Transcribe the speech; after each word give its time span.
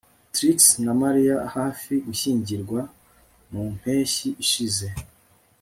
Trix 0.33 0.57
na 0.83 0.91
Mary 0.99 1.25
hafi 1.55 1.93
gushyingirwa 2.07 2.79
mu 3.51 3.61
mpeshyi 3.75 4.29
ishize 4.43 4.87